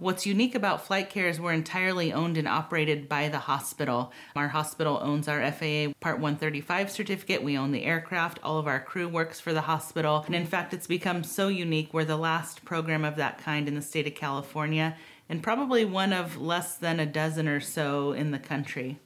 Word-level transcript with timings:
What's 0.00 0.24
unique 0.24 0.54
about 0.54 0.86
Flight 0.86 1.10
Care 1.10 1.28
is 1.28 1.38
we're 1.38 1.52
entirely 1.52 2.10
owned 2.10 2.38
and 2.38 2.48
operated 2.48 3.06
by 3.06 3.28
the 3.28 3.38
hospital. 3.38 4.12
Our 4.34 4.48
hospital 4.48 4.98
owns 5.02 5.28
our 5.28 5.42
FAA 5.52 5.92
Part 6.00 6.20
135 6.20 6.90
certificate. 6.90 7.42
We 7.42 7.58
own 7.58 7.70
the 7.70 7.84
aircraft. 7.84 8.38
All 8.42 8.58
of 8.58 8.66
our 8.66 8.80
crew 8.80 9.06
works 9.10 9.40
for 9.40 9.52
the 9.52 9.60
hospital. 9.60 10.22
And 10.24 10.34
in 10.34 10.46
fact, 10.46 10.72
it's 10.72 10.86
become 10.86 11.22
so 11.22 11.48
unique. 11.48 11.92
We're 11.92 12.06
the 12.06 12.16
last 12.16 12.64
program 12.64 13.04
of 13.04 13.16
that 13.16 13.44
kind 13.44 13.68
in 13.68 13.74
the 13.74 13.82
state 13.82 14.06
of 14.06 14.14
California 14.14 14.96
and 15.28 15.42
probably 15.42 15.84
one 15.84 16.14
of 16.14 16.40
less 16.40 16.78
than 16.78 16.98
a 16.98 17.04
dozen 17.04 17.46
or 17.46 17.60
so 17.60 18.12
in 18.12 18.30
the 18.30 18.38
country. 18.38 18.98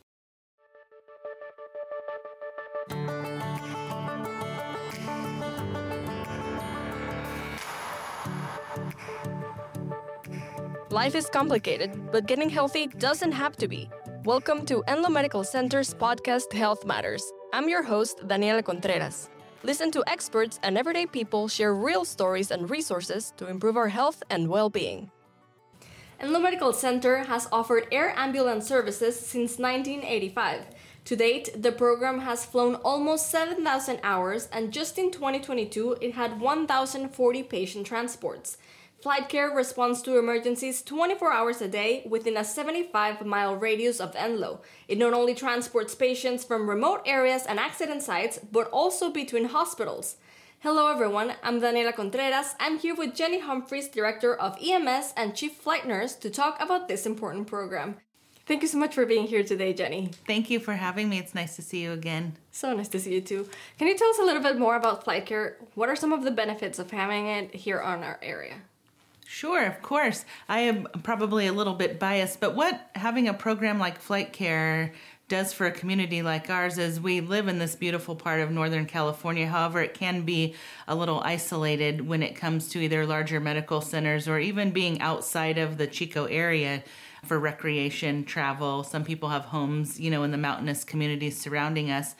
Life 10.95 11.17
is 11.17 11.29
complicated, 11.29 11.91
but 12.13 12.27
getting 12.27 12.49
healthy 12.49 12.87
doesn't 12.87 13.33
have 13.33 13.57
to 13.57 13.67
be. 13.67 13.91
Welcome 14.25 14.65
to 14.67 14.85
Enloe 14.87 15.11
Medical 15.11 15.43
Center's 15.43 15.93
podcast 15.93 16.53
Health 16.53 16.87
Matters. 16.87 17.33
I'm 17.53 17.69
your 17.69 17.83
host, 17.83 18.19
Daniela 18.29 18.63
Contreras. 18.63 19.29
Listen 19.65 19.91
to 19.91 20.05
experts 20.07 20.61
and 20.63 20.79
everyday 20.79 21.07
people 21.07 21.49
share 21.49 21.75
real 21.75 22.05
stories 22.05 22.53
and 22.53 22.71
resources 22.71 23.33
to 23.39 23.49
improve 23.49 23.77
our 23.77 23.89
health 23.89 24.23
and 24.31 24.49
well 24.49 24.71
being. 24.71 25.11
Enloe 26.23 26.41
Medical 26.41 26.73
Center 26.73 27.25
has 27.25 27.49
offered 27.51 27.89
air 27.91 28.15
ambulance 28.17 28.69
services 28.69 29.19
since 29.19 29.59
1985. 29.59 30.61
To 31.07 31.17
date, 31.17 31.51
the 31.61 31.73
program 31.73 32.21
has 32.21 32.47
flown 32.47 32.77
almost 32.77 33.31
7,000 33.31 33.99
hours, 34.05 34.49
and 34.53 34.73
just 34.73 34.97
in 34.97 35.11
2022, 35.11 35.99
it 36.01 36.15
had 36.15 36.41
1,040 36.41 37.43
patient 37.43 37.85
transports. 37.85 38.59
Flight 39.05 39.29
Care 39.29 39.51
responds 39.51 40.01
to 40.01 40.19
emergencies 40.19 40.81
24 40.81 41.31
hours 41.31 41.61
a 41.61 41.69
day 41.69 42.07
within 42.09 42.39
a 42.39 42.43
75 42.43 43.27
mile 43.27 43.55
radius 43.55 44.01
of 44.01 44.15
Enloe. 44.15 44.61
It 44.89 44.97
not 44.97 45.13
only 45.13 45.35
transports 45.35 45.95
patients 45.95 46.43
from 46.43 46.71
remote 46.71 47.03
areas 47.05 47.45
and 47.45 47.61
accident 47.61 48.03
sites, 48.03 48.39
but 48.51 48.71
also 48.71 49.11
between 49.11 49.45
hospitals. 49.45 50.17
Hello 50.61 50.91
everyone, 50.91 51.35
I'm 51.43 51.61
Daniela 51.61 51.95
Contreras. 51.95 52.55
I'm 52.59 52.79
here 52.79 52.95
with 52.95 53.15
Jenny 53.15 53.41
Humphries, 53.41 53.89
Director 53.89 54.35
of 54.35 54.57
EMS 54.59 55.13
and 55.19 55.37
Chief 55.37 55.53
Flight 55.53 55.87
Nurse, 55.87 56.15
to 56.15 56.31
talk 56.31 56.57
about 56.59 56.89
this 56.89 57.05
important 57.05 57.47
program. 57.47 57.97
Thank 58.47 58.63
you 58.63 58.69
so 58.69 58.79
much 58.79 58.95
for 58.95 59.05
being 59.05 59.27
here 59.27 59.45
today, 59.45 59.75
Jenny. 59.75 60.13
Thank 60.27 60.49
you 60.49 60.59
for 60.59 60.73
having 60.73 61.11
me. 61.11 61.19
It's 61.19 61.35
nice 61.35 61.57
to 61.57 61.63
see 61.63 61.83
you 61.83 61.93
again. 61.93 62.39
So 62.53 62.75
nice 62.75 62.89
to 62.89 62.99
see 62.99 63.13
you 63.13 63.21
too. 63.21 63.51
Can 63.79 63.87
you 63.87 63.99
tell 63.99 64.09
us 64.09 64.19
a 64.19 64.25
little 64.25 64.43
bit 64.43 64.59
more 64.59 64.77
about 64.77 65.05
Flight 65.05 65.27
Care? 65.27 65.59
What 65.75 65.91
are 65.91 65.97
some 65.97 66.15
of 66.15 66.25
the 66.25 66.31
benefits 66.31 66.79
of 66.79 66.91
having 66.91 67.27
it 67.27 67.55
here 67.55 67.83
on 67.83 68.03
our 68.03 68.19
area? 68.23 68.63
Sure, 69.27 69.65
of 69.65 69.81
course. 69.83 70.25
I 70.49 70.61
am 70.61 70.87
probably 71.03 71.47
a 71.47 71.53
little 71.53 71.75
bit 71.75 71.99
biased, 71.99 72.41
but 72.41 72.55
what 72.55 72.91
having 72.95 73.27
a 73.27 73.35
program 73.35 73.79
like 73.79 73.99
Flight 73.99 74.33
Care 74.33 74.93
does 75.29 75.53
for 75.55 75.67
a 75.67 75.73
community 75.73 76.21
like 76.21 76.51
ours 76.51 76.77
is 76.77 77.01
we 77.01 77.21
live 77.23 77.49
in 77.49 77.59
this 77.59 77.75
beautiful 77.75 78.15
part 78.15 78.41
of 78.41 78.51
Northern 78.51 78.85
California. 78.85 79.47
However, 79.47 79.81
it 79.81 79.95
can 79.95 80.23
be 80.23 80.55
a 80.87 80.95
little 80.95 81.21
isolated 81.21 82.07
when 82.07 82.23
it 82.23 82.37
comes 82.37 82.69
to 82.71 82.81
either 82.81 83.07
larger 83.07 83.41
medical 83.41 83.81
centers 83.81 84.29
or 84.29 84.39
even 84.39 84.71
being 84.71 85.01
outside 85.01 85.57
of 85.57 85.79
the 85.79 85.87
Chico 85.87 86.27
area 86.27 86.85
for 87.25 87.39
recreation, 87.39 88.25
travel. 88.25 88.85
Some 88.85 89.03
people 89.03 89.31
have 89.31 89.47
homes, 89.47 89.99
you 89.99 90.11
know, 90.11 90.25
in 90.25 90.31
the 90.31 90.37
mountainous 90.37 90.85
communities 90.85 91.41
surrounding 91.41 91.91
us. 91.91 92.15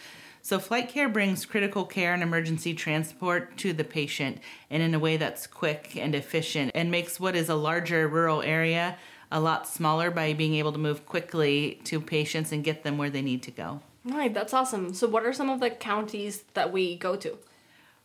So, 0.45 0.59
Flight 0.59 0.91
Care 0.91 1.09
brings 1.09 1.47
critical 1.47 1.87
care 1.87 2.13
and 2.13 2.23
emergency 2.23 2.75
transport 2.75 3.57
to 3.57 3.73
the 3.73 3.83
patient 3.83 4.41
and 4.69 4.83
in 4.83 4.93
a 4.93 4.99
way 4.99 5.17
that's 5.17 5.47
quick 5.47 5.97
and 5.97 6.15
efficient 6.15 6.73
and 6.75 6.91
makes 6.91 7.19
what 7.19 7.35
is 7.35 7.49
a 7.49 7.55
larger 7.55 8.07
rural 8.07 8.43
area 8.43 8.99
a 9.33 9.41
lot 9.41 9.67
smaller 9.67 10.11
by 10.11 10.35
being 10.35 10.55
able 10.57 10.71
to 10.73 10.79
move 10.79 11.07
quickly 11.07 11.81
to 11.85 11.99
patients 11.99 12.53
and 12.53 12.63
get 12.63 12.83
them 12.83 12.99
where 12.99 13.09
they 13.09 13.23
need 13.23 13.43
to 13.45 13.51
go. 13.51 13.81
Right, 14.05 14.35
that's 14.35 14.53
awesome. 14.53 14.93
So, 14.93 15.09
what 15.09 15.25
are 15.25 15.33
some 15.33 15.49
of 15.49 15.61
the 15.61 15.71
counties 15.71 16.45
that 16.53 16.71
we 16.71 16.97
go 16.97 17.17
to? 17.17 17.39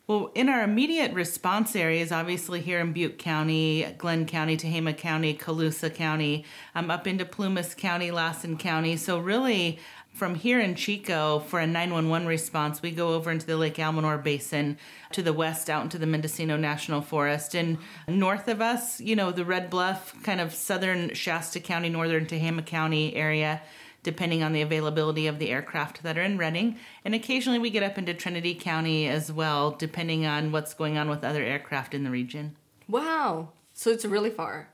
Well, 0.09 0.31
in 0.34 0.50
our 0.50 0.64
immediate 0.64 1.14
response 1.14 1.75
areas, 1.75 2.12
obviously 2.12 2.62
here 2.62 2.80
in 2.80 2.94
Butte 2.94 3.19
County, 3.19 3.85
Glenn 4.00 4.25
County, 4.25 4.58
Tehama 4.58 4.97
County, 4.97 5.35
Colusa 5.35 5.94
County, 5.94 6.46
um, 6.74 6.90
up 6.90 7.06
into 7.06 7.25
Plumas 7.25 7.75
County, 7.75 8.09
Lassen 8.09 8.58
County. 8.58 8.97
So, 8.97 9.19
really, 9.19 9.78
from 10.19 10.35
here 10.35 10.59
in 10.59 10.75
Chico 10.75 11.40
for 11.40 11.62
a 11.62 11.66
911 11.66 12.28
response, 12.28 12.81
we 12.81 12.91
go 12.91 13.13
over 13.13 13.31
into 13.31 13.46
the 13.46 13.56
Lake 13.56 13.80
Almanor 13.80 14.22
Basin 14.22 14.78
to 15.13 15.24
the 15.24 15.31
west 15.31 15.69
out 15.69 15.81
into 15.81 15.97
the 15.97 16.06
Mendocino 16.06 16.57
National 16.57 17.02
Forest. 17.02 17.56
And 17.56 17.78
north 18.06 18.50
of 18.50 18.59
us, 18.59 19.00
you 19.00 19.16
know, 19.16 19.31
the 19.31 19.46
Red 19.46 19.69
Bluff, 19.69 20.13
kind 20.22 20.41
of 20.41 20.53
southern 20.53 21.13
Shasta 21.13 21.62
County, 21.62 21.88
northern 21.88 22.25
Tehama 22.25 22.66
County 22.66 23.16
area, 23.16 23.62
depending 24.03 24.44
on 24.44 24.52
the 24.52 24.62
availability 24.62 25.25
of 25.25 25.40
the 25.40 25.52
aircraft 25.52 26.03
that 26.03 26.18
are 26.18 26.22
in 26.22 26.38
Redding. 26.38 26.78
And 27.06 27.16
occasionally 27.16 27.58
we 27.58 27.69
get 27.69 27.84
up 27.84 27.97
into 27.97 28.13
Trinity 28.13 28.56
County 28.56 29.08
as 29.08 29.31
well, 29.31 29.72
depending 29.72 30.25
on 30.25 30.52
what's 30.52 30.74
going 30.74 30.97
on 30.97 31.09
with 31.09 31.24
other 31.24 31.41
aircraft 31.41 31.94
in 31.94 32.03
the 32.03 32.12
region. 32.12 32.58
Wow. 32.90 33.53
So 33.74 33.90
it's 33.90 34.03
really 34.03 34.31
far. 34.31 34.68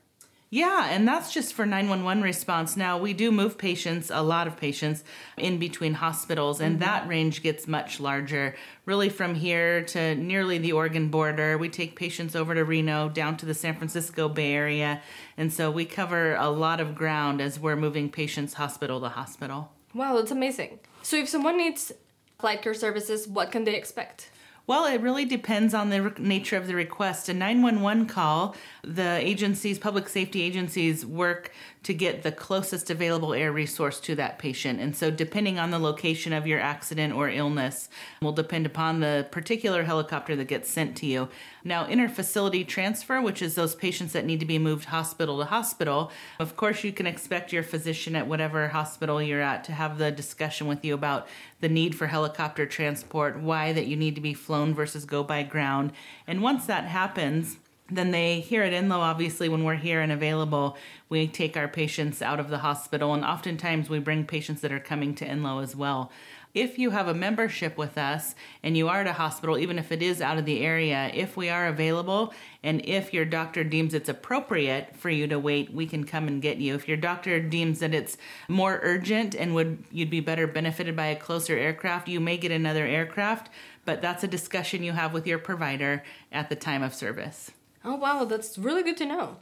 Yeah, 0.48 0.86
and 0.90 1.08
that's 1.08 1.34
just 1.34 1.54
for 1.54 1.66
911 1.66 2.22
response. 2.22 2.76
Now, 2.76 2.98
we 2.98 3.12
do 3.12 3.32
move 3.32 3.58
patients, 3.58 4.10
a 4.14 4.22
lot 4.22 4.46
of 4.46 4.56
patients, 4.56 5.02
in 5.36 5.58
between 5.58 5.94
hospitals, 5.94 6.60
and 6.60 6.76
mm-hmm. 6.76 6.84
that 6.84 7.08
range 7.08 7.42
gets 7.42 7.66
much 7.66 7.98
larger. 7.98 8.54
Really, 8.84 9.08
from 9.08 9.34
here 9.34 9.82
to 9.86 10.14
nearly 10.14 10.58
the 10.58 10.72
Oregon 10.72 11.08
border, 11.08 11.58
we 11.58 11.68
take 11.68 11.96
patients 11.96 12.36
over 12.36 12.54
to 12.54 12.64
Reno, 12.64 13.08
down 13.08 13.36
to 13.38 13.46
the 13.46 13.54
San 13.54 13.74
Francisco 13.74 14.28
Bay 14.28 14.52
Area, 14.52 15.02
and 15.36 15.52
so 15.52 15.68
we 15.70 15.84
cover 15.84 16.36
a 16.36 16.48
lot 16.48 16.80
of 16.80 16.94
ground 16.94 17.40
as 17.40 17.58
we're 17.58 17.76
moving 17.76 18.08
patients 18.08 18.54
hospital 18.54 19.00
to 19.00 19.08
hospital. 19.08 19.72
Wow, 19.94 20.16
that's 20.16 20.30
amazing. 20.30 20.78
So, 21.02 21.16
if 21.16 21.28
someone 21.28 21.56
needs 21.56 21.90
flight 22.38 22.62
care 22.62 22.74
services, 22.74 23.26
what 23.26 23.50
can 23.50 23.64
they 23.64 23.74
expect? 23.74 24.30
Well, 24.68 24.86
it 24.86 25.00
really 25.00 25.24
depends 25.24 25.74
on 25.74 25.90
the 25.90 26.12
nature 26.18 26.56
of 26.56 26.66
the 26.66 26.74
request. 26.74 27.28
A 27.28 27.34
911 27.34 28.06
call, 28.06 28.56
the 28.82 29.18
agencies, 29.24 29.78
public 29.78 30.08
safety 30.08 30.42
agencies, 30.42 31.06
work 31.06 31.52
to 31.84 31.94
get 31.94 32.24
the 32.24 32.32
closest 32.32 32.90
available 32.90 33.32
air 33.32 33.52
resource 33.52 34.00
to 34.00 34.16
that 34.16 34.40
patient. 34.40 34.80
And 34.80 34.96
so, 34.96 35.08
depending 35.12 35.56
on 35.60 35.70
the 35.70 35.78
location 35.78 36.32
of 36.32 36.48
your 36.48 36.58
accident 36.58 37.14
or 37.14 37.28
illness, 37.28 37.88
will 38.20 38.32
depend 38.32 38.66
upon 38.66 38.98
the 38.98 39.28
particular 39.30 39.84
helicopter 39.84 40.34
that 40.34 40.46
gets 40.48 40.68
sent 40.68 40.96
to 40.96 41.06
you. 41.06 41.28
Now, 41.62 41.86
interfacility 41.86 42.66
transfer, 42.66 43.20
which 43.20 43.42
is 43.42 43.54
those 43.54 43.76
patients 43.76 44.14
that 44.14 44.26
need 44.26 44.40
to 44.40 44.46
be 44.46 44.58
moved 44.58 44.86
hospital 44.86 45.38
to 45.38 45.44
hospital, 45.44 46.10
of 46.40 46.56
course, 46.56 46.82
you 46.82 46.92
can 46.92 47.06
expect 47.06 47.52
your 47.52 47.62
physician 47.62 48.16
at 48.16 48.26
whatever 48.26 48.66
hospital 48.66 49.22
you're 49.22 49.40
at 49.40 49.62
to 49.64 49.72
have 49.72 49.98
the 49.98 50.10
discussion 50.10 50.66
with 50.66 50.84
you 50.84 50.92
about 50.92 51.28
the 51.60 51.68
need 51.68 51.94
for 51.94 52.06
helicopter 52.06 52.66
transport, 52.66 53.38
why 53.40 53.72
that 53.72 53.86
you 53.86 53.96
need 53.96 54.14
to 54.14 54.20
be 54.20 54.34
flown 54.34 54.74
versus 54.74 55.04
go 55.04 55.22
by 55.22 55.42
ground. 55.42 55.92
And 56.26 56.42
once 56.42 56.66
that 56.66 56.84
happens, 56.84 57.56
then 57.90 58.10
they 58.10 58.40
here 58.40 58.62
at 58.62 58.72
Enloe, 58.72 58.98
obviously, 58.98 59.48
when 59.48 59.64
we're 59.64 59.76
here 59.76 60.00
and 60.00 60.10
available, 60.10 60.76
we 61.08 61.28
take 61.28 61.56
our 61.56 61.68
patients 61.68 62.20
out 62.20 62.40
of 62.40 62.48
the 62.48 62.58
hospital, 62.58 63.14
and 63.14 63.24
oftentimes 63.24 63.88
we 63.88 64.00
bring 64.00 64.24
patients 64.24 64.60
that 64.62 64.72
are 64.72 64.80
coming 64.80 65.14
to 65.14 65.26
Enloe 65.26 65.62
as 65.62 65.76
well. 65.76 66.10
If 66.56 66.78
you 66.78 66.88
have 66.88 67.06
a 67.06 67.12
membership 67.12 67.76
with 67.76 67.98
us 67.98 68.34
and 68.62 68.78
you 68.78 68.88
are 68.88 69.02
at 69.02 69.06
a 69.06 69.12
hospital, 69.12 69.58
even 69.58 69.78
if 69.78 69.92
it 69.92 70.00
is 70.00 70.22
out 70.22 70.38
of 70.38 70.46
the 70.46 70.64
area, 70.64 71.10
if 71.12 71.36
we 71.36 71.50
are 71.50 71.66
available 71.66 72.32
and 72.62 72.80
if 72.86 73.12
your 73.12 73.26
doctor 73.26 73.62
deems 73.62 73.92
it's 73.92 74.08
appropriate 74.08 74.96
for 74.96 75.10
you 75.10 75.26
to 75.26 75.38
wait, 75.38 75.74
we 75.74 75.84
can 75.84 76.04
come 76.04 76.26
and 76.26 76.40
get 76.40 76.56
you. 76.56 76.74
If 76.74 76.88
your 76.88 76.96
doctor 76.96 77.40
deems 77.40 77.80
that 77.80 77.92
it's 77.92 78.16
more 78.48 78.80
urgent 78.82 79.34
and 79.34 79.54
would 79.54 79.84
you'd 79.92 80.08
be 80.08 80.20
better 80.20 80.46
benefited 80.46 80.96
by 80.96 81.08
a 81.08 81.16
closer 81.16 81.58
aircraft, 81.58 82.08
you 82.08 82.20
may 82.20 82.38
get 82.38 82.52
another 82.52 82.86
aircraft, 82.86 83.50
but 83.84 84.00
that's 84.00 84.24
a 84.24 84.28
discussion 84.28 84.82
you 84.82 84.92
have 84.92 85.12
with 85.12 85.26
your 85.26 85.38
provider 85.38 86.02
at 86.32 86.48
the 86.48 86.56
time 86.56 86.82
of 86.82 86.94
service. 86.94 87.50
Oh, 87.84 87.96
wow, 87.96 88.24
that's 88.24 88.56
really 88.56 88.82
good 88.82 88.96
to 88.96 89.04
know. 89.04 89.36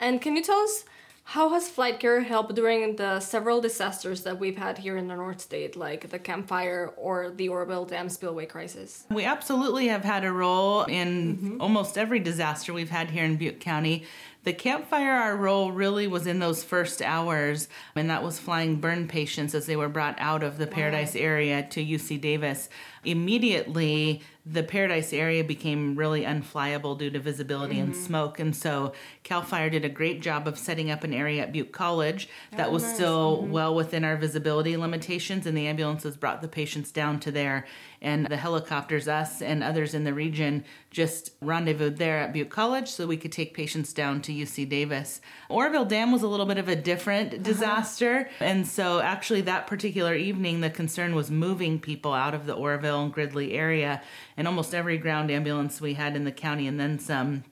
And 0.00 0.18
can 0.18 0.34
you 0.34 0.42
tell 0.42 0.60
us 0.60 0.86
how 1.26 1.48
has 1.50 1.68
flight 1.68 1.98
care 2.00 2.20
helped 2.20 2.54
during 2.54 2.96
the 2.96 3.18
several 3.18 3.60
disasters 3.60 4.22
that 4.24 4.38
we've 4.38 4.58
had 4.58 4.76
here 4.78 4.96
in 4.98 5.08
the 5.08 5.16
North 5.16 5.40
State, 5.40 5.74
like 5.74 6.10
the 6.10 6.18
Camp 6.18 6.46
Fire 6.46 6.92
or 6.96 7.30
the 7.30 7.48
Oroville 7.48 7.86
Dam 7.86 8.10
spillway 8.10 8.44
crisis? 8.44 9.04
We 9.10 9.24
absolutely 9.24 9.88
have 9.88 10.04
had 10.04 10.24
a 10.24 10.30
role 10.30 10.82
in 10.84 11.36
mm-hmm. 11.36 11.60
almost 11.62 11.96
every 11.96 12.20
disaster 12.20 12.74
we've 12.74 12.90
had 12.90 13.10
here 13.10 13.24
in 13.24 13.36
Butte 13.36 13.58
County. 13.58 14.04
The 14.44 14.52
campfire 14.52 15.12
our 15.12 15.36
role 15.36 15.72
really 15.72 16.06
was 16.06 16.26
in 16.26 16.38
those 16.38 16.62
first 16.62 17.00
hours, 17.00 17.68
and 17.96 18.10
that 18.10 18.22
was 18.22 18.38
flying 18.38 18.76
burn 18.76 19.08
patients 19.08 19.54
as 19.54 19.64
they 19.64 19.76
were 19.76 19.88
brought 19.88 20.16
out 20.18 20.42
of 20.42 20.58
the. 20.58 20.74
Paradise 20.74 21.14
area 21.14 21.62
to 21.70 21.84
UC 21.84 22.20
Davis. 22.20 22.68
Immediately, 23.04 24.22
the 24.46 24.62
Paradise 24.62 25.12
area 25.12 25.42
became 25.42 25.96
really 25.96 26.22
unflyable 26.22 26.98
due 26.98 27.10
to 27.10 27.18
visibility 27.18 27.76
mm-hmm. 27.76 27.92
and 27.92 27.96
smoke. 27.96 28.38
And 28.38 28.54
so 28.54 28.92
CAL 29.22 29.42
FIRE 29.42 29.70
did 29.70 29.84
a 29.84 29.88
great 29.88 30.20
job 30.20 30.46
of 30.46 30.58
setting 30.58 30.90
up 30.90 31.02
an 31.02 31.14
area 31.14 31.42
at 31.42 31.52
Butte 31.52 31.72
College 31.72 32.28
that 32.52 32.68
oh, 32.68 32.72
was 32.72 32.82
nice. 32.82 32.94
still 32.94 33.38
mm-hmm. 33.38 33.52
well 33.52 33.74
within 33.74 34.04
our 34.04 34.16
visibility 34.16 34.76
limitations, 34.76 35.46
and 35.46 35.56
the 35.56 35.66
ambulances 35.66 36.16
brought 36.16 36.42
the 36.42 36.48
patients 36.48 36.90
down 36.92 37.20
to 37.20 37.30
there. 37.30 37.66
And 38.02 38.26
the 38.26 38.36
helicopters, 38.36 39.08
us 39.08 39.40
and 39.40 39.62
others 39.64 39.94
in 39.94 40.04
the 40.04 40.12
region, 40.12 40.64
just 40.90 41.30
rendezvoused 41.40 41.96
there 41.96 42.18
at 42.18 42.34
Butte 42.34 42.50
College 42.50 42.88
so 42.88 43.06
we 43.06 43.16
could 43.16 43.32
take 43.32 43.54
patients 43.54 43.94
down 43.94 44.20
to 44.22 44.32
UC 44.34 44.68
Davis. 44.68 45.20
Oroville 45.48 45.84
Dam 45.84 46.12
was 46.12 46.22
a 46.22 46.28
little 46.28 46.46
bit 46.46 46.58
of 46.58 46.68
a 46.68 46.76
different 46.76 47.32
uh-huh. 47.32 47.42
disaster. 47.42 48.28
And 48.40 48.66
so, 48.66 49.00
actually, 49.00 49.42
that 49.42 49.66
particular 49.66 50.14
evening, 50.14 50.60
the 50.60 50.70
concern 50.70 51.14
was 51.14 51.30
moving 51.30 51.78
people 51.78 52.12
out 52.12 52.34
of 52.34 52.46
the 52.46 52.54
Oroville 52.54 53.02
and 53.02 53.12
Gridley 53.12 53.52
area. 53.52 54.02
And 54.36 54.48
almost 54.48 54.74
every 54.74 54.98
ground 54.98 55.30
ambulance 55.30 55.80
we 55.80 55.94
had 55.94 56.16
in 56.16 56.24
the 56.24 56.32
county, 56.32 56.66
and 56.66 56.78
then 56.78 56.98
some, 56.98 57.44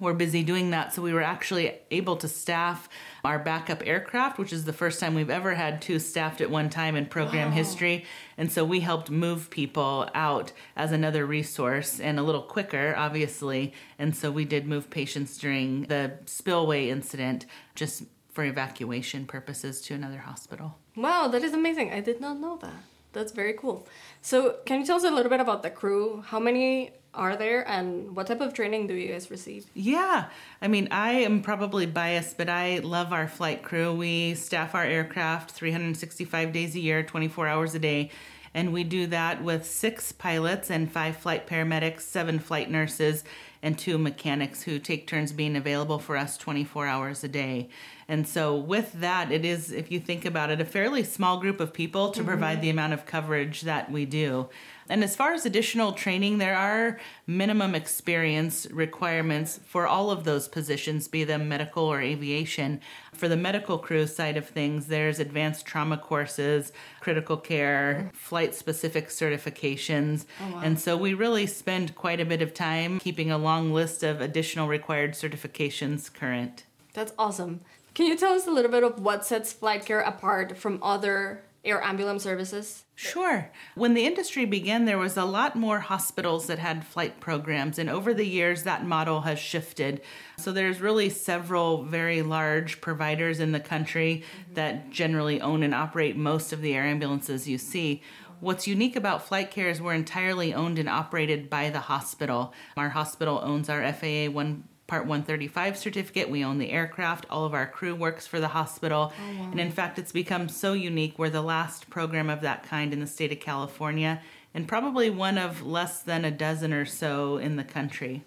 were 0.00 0.14
busy 0.14 0.42
doing 0.42 0.70
that. 0.70 0.92
So 0.92 1.02
we 1.02 1.12
were 1.12 1.22
actually 1.22 1.72
able 1.90 2.16
to 2.16 2.26
staff 2.26 2.88
our 3.22 3.38
backup 3.38 3.86
aircraft, 3.86 4.38
which 4.38 4.52
is 4.52 4.64
the 4.64 4.72
first 4.72 4.98
time 4.98 5.14
we've 5.14 5.30
ever 5.30 5.54
had 5.54 5.80
two 5.80 5.98
staffed 5.98 6.40
at 6.40 6.50
one 6.50 6.70
time 6.70 6.96
in 6.96 7.06
program 7.06 7.52
history. 7.52 8.06
And 8.36 8.50
so 8.50 8.64
we 8.64 8.80
helped 8.80 9.10
move 9.10 9.50
people 9.50 10.08
out 10.14 10.52
as 10.74 10.90
another 10.90 11.26
resource 11.26 12.00
and 12.00 12.18
a 12.18 12.22
little 12.22 12.42
quicker, 12.42 12.94
obviously. 12.96 13.74
And 13.98 14.16
so 14.16 14.30
we 14.30 14.46
did 14.46 14.66
move 14.66 14.90
patients 14.90 15.36
during 15.38 15.82
the 15.84 16.12
spillway 16.24 16.88
incident 16.88 17.46
just 17.74 18.04
for 18.32 18.44
evacuation 18.44 19.26
purposes 19.26 19.80
to 19.82 19.94
another 19.94 20.18
hospital. 20.18 20.78
Wow, 20.96 21.28
that 21.28 21.44
is 21.44 21.52
amazing. 21.52 21.92
I 21.92 22.00
did 22.00 22.20
not 22.20 22.38
know 22.38 22.56
that. 22.58 22.82
That's 23.12 23.32
very 23.32 23.54
cool. 23.54 23.86
So, 24.22 24.58
can 24.66 24.80
you 24.80 24.86
tell 24.86 24.96
us 24.96 25.04
a 25.04 25.10
little 25.10 25.30
bit 25.30 25.40
about 25.40 25.62
the 25.62 25.70
crew? 25.70 26.22
How 26.24 26.38
many 26.38 26.92
are 27.12 27.36
there 27.36 27.68
and 27.68 28.14
what 28.14 28.26
type 28.26 28.40
of 28.40 28.54
training 28.54 28.86
do 28.86 28.94
you 28.94 29.12
guys 29.12 29.30
receive? 29.30 29.66
Yeah, 29.74 30.26
I 30.62 30.68
mean, 30.68 30.88
I 30.90 31.12
am 31.12 31.42
probably 31.42 31.86
biased, 31.86 32.36
but 32.36 32.48
I 32.48 32.78
love 32.78 33.12
our 33.12 33.26
flight 33.26 33.62
crew. 33.62 33.92
We 33.92 34.34
staff 34.34 34.74
our 34.74 34.84
aircraft 34.84 35.50
365 35.50 36.52
days 36.52 36.74
a 36.74 36.80
year, 36.80 37.02
24 37.02 37.48
hours 37.48 37.74
a 37.74 37.78
day. 37.78 38.10
And 38.52 38.72
we 38.72 38.82
do 38.82 39.06
that 39.08 39.42
with 39.44 39.64
six 39.64 40.10
pilots 40.10 40.70
and 40.70 40.90
five 40.90 41.16
flight 41.16 41.46
paramedics, 41.46 42.00
seven 42.00 42.40
flight 42.40 42.68
nurses, 42.68 43.22
and 43.62 43.78
two 43.78 43.98
mechanics 43.98 44.62
who 44.62 44.78
take 44.78 45.06
turns 45.06 45.32
being 45.32 45.54
available 45.54 45.98
for 45.98 46.16
us 46.16 46.36
24 46.36 46.86
hours 46.86 47.22
a 47.22 47.28
day. 47.28 47.68
And 48.08 48.26
so, 48.26 48.56
with 48.56 48.92
that, 48.94 49.30
it 49.30 49.44
is, 49.44 49.70
if 49.70 49.92
you 49.92 50.00
think 50.00 50.24
about 50.24 50.50
it, 50.50 50.60
a 50.60 50.64
fairly 50.64 51.04
small 51.04 51.38
group 51.38 51.60
of 51.60 51.72
people 51.72 52.10
to 52.10 52.24
provide 52.24 52.54
mm-hmm. 52.54 52.62
the 52.62 52.70
amount 52.70 52.92
of 52.92 53.06
coverage 53.06 53.60
that 53.62 53.92
we 53.92 54.04
do. 54.04 54.48
And 54.90 55.04
as 55.04 55.14
far 55.14 55.32
as 55.32 55.46
additional 55.46 55.92
training, 55.92 56.38
there 56.38 56.56
are 56.56 56.98
minimum 57.24 57.76
experience 57.76 58.66
requirements 58.72 59.60
for 59.64 59.86
all 59.86 60.10
of 60.10 60.24
those 60.24 60.48
positions, 60.48 61.06
be 61.06 61.22
them 61.22 61.48
medical 61.48 61.84
or 61.84 62.00
aviation. 62.00 62.80
For 63.12 63.28
the 63.28 63.36
medical 63.36 63.78
crew 63.78 64.08
side 64.08 64.36
of 64.36 64.48
things, 64.48 64.86
there's 64.86 65.20
advanced 65.20 65.64
trauma 65.64 65.96
courses, 65.96 66.72
critical 66.98 67.36
care, 67.36 68.10
flight 68.12 68.52
specific 68.52 69.10
certifications. 69.10 70.26
Oh, 70.42 70.58
and 70.58 70.78
so 70.78 70.96
we 70.96 71.14
really 71.14 71.46
spend 71.46 71.94
quite 71.94 72.18
a 72.18 72.24
bit 72.24 72.42
of 72.42 72.52
time 72.52 72.98
keeping 72.98 73.30
a 73.30 73.38
long 73.38 73.72
list 73.72 74.02
of 74.02 74.20
additional 74.20 74.66
required 74.66 75.12
certifications 75.12 76.12
current. 76.12 76.64
That's 76.94 77.12
awesome. 77.16 77.60
Can 77.94 78.06
you 78.06 78.16
tell 78.16 78.32
us 78.32 78.48
a 78.48 78.50
little 78.50 78.70
bit 78.70 78.82
of 78.82 79.00
what 79.00 79.24
sets 79.24 79.52
flight 79.52 79.84
care 79.84 80.00
apart 80.00 80.56
from 80.56 80.80
other 80.82 81.44
air 81.64 81.82
ambulance 81.82 82.22
services? 82.22 82.84
Sure. 82.94 83.50
When 83.74 83.94
the 83.94 84.04
industry 84.06 84.44
began, 84.44 84.84
there 84.84 84.98
was 84.98 85.16
a 85.16 85.24
lot 85.24 85.56
more 85.56 85.80
hospitals 85.80 86.46
that 86.46 86.58
had 86.58 86.86
flight 86.86 87.20
programs, 87.20 87.78
and 87.78 87.88
over 87.88 88.12
the 88.12 88.26
years, 88.26 88.62
that 88.62 88.84
model 88.84 89.22
has 89.22 89.38
shifted. 89.38 90.00
So 90.38 90.52
there's 90.52 90.80
really 90.80 91.10
several 91.10 91.82
very 91.82 92.22
large 92.22 92.80
providers 92.80 93.40
in 93.40 93.52
the 93.52 93.60
country 93.60 94.24
that 94.54 94.90
generally 94.90 95.40
own 95.40 95.62
and 95.62 95.74
operate 95.74 96.16
most 96.16 96.52
of 96.52 96.60
the 96.60 96.74
air 96.74 96.84
ambulances 96.84 97.48
you 97.48 97.58
see. 97.58 98.02
What's 98.40 98.66
unique 98.66 98.96
about 98.96 99.26
Flight 99.26 99.50
Care 99.50 99.68
is 99.68 99.82
we're 99.82 99.92
entirely 99.92 100.54
owned 100.54 100.78
and 100.78 100.88
operated 100.88 101.50
by 101.50 101.68
the 101.68 101.80
hospital. 101.80 102.54
Our 102.74 102.88
hospital 102.88 103.38
owns 103.42 103.68
our 103.68 103.92
FAA 103.92 104.30
one 104.30 104.64
Part 104.90 105.06
135 105.06 105.78
certificate. 105.78 106.28
We 106.28 106.42
own 106.44 106.58
the 106.58 106.72
aircraft. 106.72 107.24
All 107.30 107.44
of 107.44 107.54
our 107.54 107.64
crew 107.64 107.94
works 107.94 108.26
for 108.26 108.40
the 108.40 108.48
hospital. 108.48 109.12
And 109.52 109.60
in 109.60 109.70
fact, 109.70 110.00
it's 110.00 110.10
become 110.10 110.48
so 110.48 110.72
unique. 110.72 111.16
We're 111.16 111.30
the 111.30 111.42
last 111.42 111.88
program 111.90 112.28
of 112.28 112.40
that 112.40 112.64
kind 112.64 112.92
in 112.92 112.98
the 112.98 113.06
state 113.06 113.30
of 113.30 113.38
California 113.38 114.20
and 114.52 114.66
probably 114.66 115.08
one 115.08 115.38
of 115.38 115.64
less 115.64 116.02
than 116.02 116.24
a 116.24 116.32
dozen 116.32 116.72
or 116.72 116.84
so 116.84 117.36
in 117.36 117.54
the 117.54 117.62
country. 117.62 118.24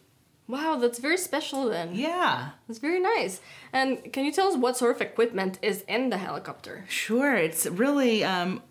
Wow, 0.47 0.77
that's 0.77 0.99
very 0.99 1.17
special 1.17 1.67
then. 1.67 1.95
Yeah. 1.95 2.51
That's 2.69 2.79
very 2.79 3.01
nice. 3.01 3.41
And 3.73 4.13
can 4.13 4.23
you 4.23 4.31
tell 4.31 4.47
us 4.47 4.55
what 4.55 4.77
sort 4.77 4.95
of 4.95 5.01
equipment 5.01 5.59
is 5.61 5.83
in 5.89 6.11
the 6.11 6.17
helicopter? 6.17 6.85
Sure. 6.87 7.35
It's 7.35 7.65
really 7.65 8.23
um, 8.23 8.61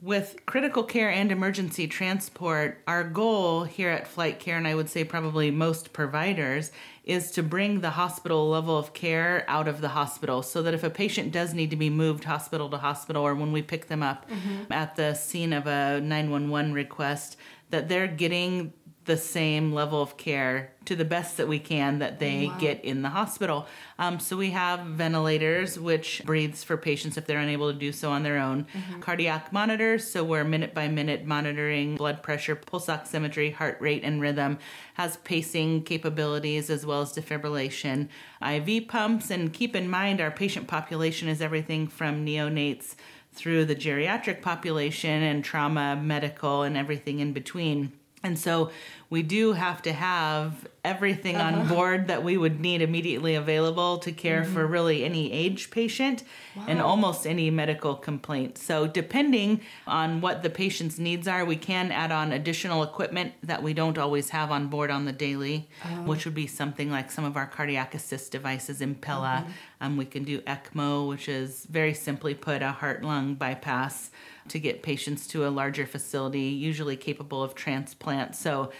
with 0.00 0.38
critical 0.46 0.84
care 0.84 1.10
and 1.10 1.32
emergency 1.32 1.88
transport, 1.88 2.80
our 2.86 3.02
goal 3.02 3.64
here 3.64 3.90
at 3.90 4.06
Flight 4.06 4.38
Care, 4.38 4.56
and 4.56 4.66
I 4.66 4.74
would 4.74 4.88
say 4.88 5.02
probably 5.02 5.50
most 5.50 5.92
providers, 5.92 6.70
is 7.02 7.32
to 7.32 7.42
bring 7.42 7.80
the 7.80 7.90
hospital 7.90 8.48
level 8.48 8.78
of 8.78 8.92
care 8.92 9.44
out 9.48 9.66
of 9.66 9.80
the 9.80 9.88
hospital 9.88 10.42
so 10.42 10.62
that 10.62 10.74
if 10.74 10.84
a 10.84 10.90
patient 10.90 11.32
does 11.32 11.52
need 11.52 11.70
to 11.70 11.76
be 11.76 11.90
moved 11.90 12.24
hospital 12.24 12.68
to 12.70 12.76
hospital 12.78 13.26
or 13.26 13.34
when 13.34 13.50
we 13.50 13.62
pick 13.62 13.88
them 13.88 14.02
up 14.02 14.30
mm-hmm. 14.30 14.72
at 14.72 14.94
the 14.94 15.14
scene 15.14 15.52
of 15.52 15.66
a 15.66 16.00
911 16.00 16.72
request, 16.72 17.36
that 17.70 17.88
they're 17.88 18.06
getting 18.06 18.72
the 19.08 19.16
same 19.16 19.72
level 19.72 20.00
of 20.00 20.16
care 20.16 20.70
to 20.84 20.94
the 20.94 21.04
best 21.04 21.38
that 21.38 21.48
we 21.48 21.58
can 21.58 21.98
that 21.98 22.18
they 22.18 22.52
get 22.60 22.84
in 22.84 23.02
the 23.02 23.08
hospital. 23.08 23.66
Um, 23.98 24.20
so 24.20 24.36
we 24.36 24.50
have 24.50 24.80
ventilators, 24.80 25.78
which 25.78 26.22
breathes 26.24 26.62
for 26.62 26.76
patients 26.76 27.16
if 27.16 27.26
they're 27.26 27.40
unable 27.40 27.72
to 27.72 27.78
do 27.78 27.90
so 27.90 28.10
on 28.10 28.22
their 28.22 28.38
own. 28.38 28.66
Cardiac 29.00 29.52
monitors, 29.52 30.08
so 30.08 30.22
we're 30.22 30.44
minute 30.44 30.74
by 30.74 30.88
minute 30.88 31.24
monitoring 31.24 31.96
blood 31.96 32.22
pressure, 32.22 32.54
pulse 32.54 32.86
oximetry, 32.86 33.52
heart 33.52 33.78
rate, 33.80 34.04
and 34.04 34.20
rhythm. 34.20 34.58
Has 34.94 35.16
pacing 35.18 35.84
capabilities 35.84 36.68
as 36.68 36.84
well 36.84 37.00
as 37.00 37.12
defibrillation. 37.12 38.08
IV 38.46 38.88
pumps, 38.88 39.30
and 39.30 39.52
keep 39.52 39.74
in 39.74 39.88
mind 39.88 40.20
our 40.20 40.30
patient 40.30 40.68
population 40.68 41.28
is 41.28 41.40
everything 41.40 41.88
from 41.88 42.24
neonates 42.26 42.94
through 43.32 43.64
the 43.64 43.76
geriatric 43.76 44.42
population 44.42 45.22
and 45.22 45.42
trauma, 45.42 45.96
medical, 45.96 46.62
and 46.62 46.76
everything 46.76 47.20
in 47.20 47.32
between. 47.32 47.92
And 48.22 48.38
so 48.38 48.70
we 49.10 49.22
do 49.22 49.52
have 49.52 49.80
to 49.82 49.92
have 49.92 50.66
everything 50.84 51.36
on 51.36 51.54
uh-huh. 51.54 51.74
board 51.74 52.08
that 52.08 52.22
we 52.22 52.36
would 52.36 52.60
need 52.60 52.82
immediately 52.82 53.34
available 53.34 53.98
to 53.98 54.12
care 54.12 54.44
for 54.44 54.64
mm-hmm. 54.64 54.72
really 54.72 55.04
any 55.04 55.32
age 55.32 55.70
patient 55.70 56.24
and 56.66 56.80
almost 56.80 57.26
any 57.26 57.50
medical 57.50 57.94
complaint. 57.94 58.58
So, 58.58 58.86
depending 58.86 59.60
on 59.86 60.20
what 60.20 60.42
the 60.42 60.50
patient's 60.50 60.98
needs 60.98 61.28
are, 61.28 61.44
we 61.44 61.56
can 61.56 61.92
add 61.92 62.10
on 62.10 62.32
additional 62.32 62.82
equipment 62.82 63.34
that 63.42 63.62
we 63.62 63.72
don't 63.72 63.96
always 63.96 64.30
have 64.30 64.50
on 64.50 64.66
board 64.68 64.90
on 64.90 65.04
the 65.04 65.12
daily, 65.12 65.68
oh. 65.84 66.02
which 66.02 66.24
would 66.24 66.34
be 66.34 66.46
something 66.46 66.90
like 66.90 67.10
some 67.10 67.24
of 67.24 67.36
our 67.36 67.46
cardiac 67.46 67.94
assist 67.94 68.32
devices, 68.32 68.80
Impella. 68.80 69.42
Mm-hmm. 69.42 69.50
Um, 69.80 69.96
we 69.96 70.04
can 70.04 70.24
do 70.24 70.40
ECMO, 70.40 71.08
which 71.08 71.28
is 71.28 71.64
very 71.70 71.94
simply 71.94 72.34
put 72.34 72.62
a 72.62 72.72
heart 72.72 73.04
lung 73.04 73.34
bypass 73.34 74.10
to 74.50 74.58
get 74.58 74.82
patients 74.82 75.26
to 75.28 75.46
a 75.46 75.50
larger 75.50 75.86
facility, 75.86 76.40
usually 76.40 76.96
capable 76.96 77.42
of 77.42 77.54
transplant. 77.54 78.34
So, 78.36 78.70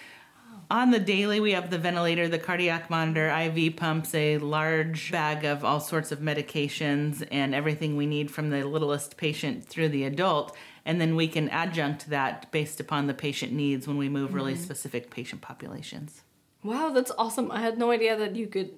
on 0.71 0.91
the 0.91 0.99
daily, 0.99 1.41
we 1.41 1.53
have 1.53 1.71
the 1.71 1.79
ventilator, 1.79 2.29
the 2.29 2.39
cardiac 2.39 2.91
monitor, 2.91 3.29
IV 3.31 3.77
pumps, 3.77 4.15
a 4.15 4.37
large 4.39 5.11
bag 5.11 5.45
of 5.45 5.65
all 5.65 5.81
sorts 5.81 6.13
of 6.13 6.19
medications, 6.19 7.27
and 7.31 7.55
everything 7.55 7.97
we 7.97 8.05
need 8.05 8.31
from 8.31 8.51
the 8.51 8.65
littlest 8.65 9.17
patient 9.17 9.65
through 9.65 9.89
the 9.89 10.05
adult. 10.05 10.55
And 10.85 11.01
then 11.01 11.17
we 11.17 11.27
can 11.27 11.49
adjunct 11.49 12.11
that 12.11 12.51
based 12.53 12.81
upon 12.81 13.07
the 13.07 13.15
patient 13.15 13.53
needs 13.53 13.87
when 13.89 13.97
we 13.97 14.09
move 14.11 14.35
really 14.35 14.55
mm-hmm. 14.55 14.63
specific 14.63 15.11
patient 15.11 15.41
populations. 15.41 16.23
Wow, 16.63 16.91
that's 16.91 17.13
awesome. 17.17 17.51
I 17.51 17.61
had 17.61 17.79
no 17.79 17.91
idea 17.91 18.17
that 18.17 18.37
you 18.37 18.47
could 18.47 18.73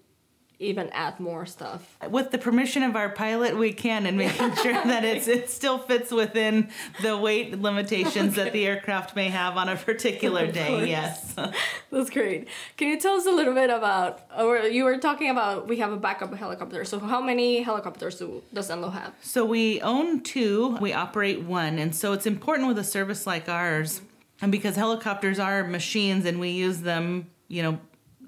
even 0.60 0.90
add 0.90 1.18
more 1.18 1.46
stuff. 1.46 1.96
With 2.08 2.30
the 2.30 2.38
permission 2.38 2.82
of 2.82 2.94
our 2.94 3.08
pilot, 3.08 3.56
we 3.56 3.72
can, 3.72 4.04
and 4.04 4.16
making 4.16 4.54
sure 4.62 4.74
that 4.74 5.04
it's, 5.04 5.26
it 5.26 5.48
still 5.48 5.78
fits 5.78 6.10
within 6.10 6.68
the 7.02 7.16
weight 7.16 7.58
limitations 7.58 8.36
that 8.36 8.52
the 8.52 8.66
aircraft 8.66 9.16
may 9.16 9.28
have 9.28 9.56
on 9.56 9.70
a 9.70 9.76
particular 9.76 10.46
day. 10.46 10.86
Yes. 10.88 11.34
That's 11.90 12.10
great. 12.10 12.48
Can 12.76 12.88
you 12.88 13.00
tell 13.00 13.14
us 13.14 13.26
a 13.26 13.30
little 13.30 13.54
bit 13.54 13.70
about, 13.70 14.20
or 14.38 14.58
you 14.58 14.84
were 14.84 14.98
talking 14.98 15.30
about 15.30 15.66
we 15.66 15.78
have 15.78 15.92
a 15.92 15.96
backup 15.96 16.34
helicopter. 16.34 16.84
So 16.84 16.98
how 16.98 17.20
many 17.20 17.62
helicopters 17.62 18.18
do, 18.18 18.42
does 18.52 18.68
Enloe 18.68 18.92
have? 18.92 19.14
So 19.22 19.44
we 19.44 19.80
own 19.80 20.20
two, 20.20 20.76
we 20.80 20.92
operate 20.92 21.42
one. 21.42 21.78
And 21.78 21.94
so 21.94 22.12
it's 22.12 22.26
important 22.26 22.68
with 22.68 22.78
a 22.78 22.84
service 22.84 23.26
like 23.26 23.48
ours, 23.48 24.02
and 24.42 24.52
because 24.52 24.76
helicopters 24.76 25.38
are 25.38 25.64
machines 25.64 26.26
and 26.26 26.38
we 26.38 26.50
use 26.50 26.80
them, 26.80 27.28
you 27.48 27.62
know, 27.62 27.78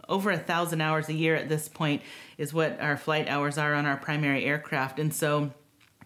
over 0.09 0.31
a 0.31 0.39
thousand 0.39 0.81
hours 0.81 1.09
a 1.09 1.15
year 1.15 1.35
at 1.37 1.49
this 1.49 1.69
point 1.69 2.03
is 2.39 2.53
what 2.53 2.81
our 2.81 2.97
flight 2.97 3.29
hours 3.29 3.59
are 3.59 3.75
on 3.75 3.87
our 3.87 3.97
primary 3.97 4.45
aircraft. 4.45 4.99
And 4.99 5.13
so 5.15 5.53